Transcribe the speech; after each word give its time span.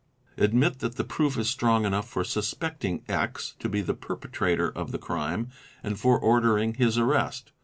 Admit 0.35 0.79
that 0.79 0.95
the 0.95 1.03
proof 1.03 1.37
is 1.37 1.47
strong 1.47 1.85
enough 1.85 2.09
for 2.09 2.23
suspecting 2.23 3.03
X 3.07 3.53
to 3.59 3.69
be 3.69 3.81
the 3.81 3.93
perpetrator 3.93 4.67
of 4.71 4.91
the 4.91 4.97
crime 4.97 5.49
and 5.83 5.99
for 5.99 6.17
ordering 6.17 6.73
his 6.73 6.97
arrest. 6.97 7.51